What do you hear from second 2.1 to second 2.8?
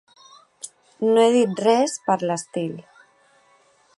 l'estil.